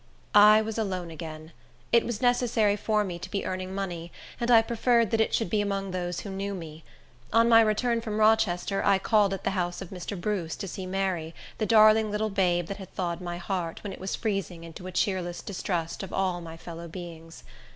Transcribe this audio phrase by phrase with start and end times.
[0.33, 1.51] I was alone again.
[1.91, 5.47] It was necessary for me to be earning money, and I preferred that it should
[5.47, 6.83] be among those who knew me.
[7.31, 10.19] On my return from Rochester, I called at the house of Mr.
[10.19, 13.99] Bruce, to see Mary, the darling little babe that had thawed my heart, when it
[14.01, 17.43] was freezing into a cheerless distrust of all my fellow beings.